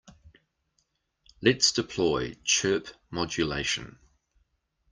[1.43, 3.99] Let's deploy chirp modulation.